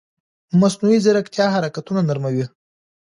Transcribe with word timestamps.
مصنوعي 0.59 0.97
ځیرکتیا 1.05 1.45
حرکتونه 1.55 2.01
نرموي. 2.07 2.45